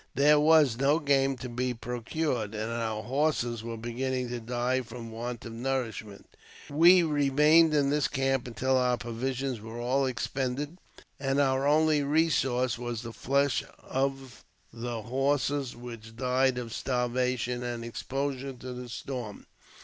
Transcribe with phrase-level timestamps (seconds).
[0.15, 4.81] There was no game to be pro cured, and our horses were beginning to die
[4.81, 6.27] for want of nourishment.
[6.71, 10.79] We remained in this camp until our provisions were all expended,
[11.19, 14.43] and our only resource was the flesh of
[14.73, 19.45] the horses which died of starvation and exposure to the storm.